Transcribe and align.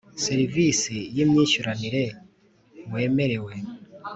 Serivisi 0.25 0.95
y 1.15 1.17
imyishyuranire 1.23 2.03
wemerewe 2.91 3.53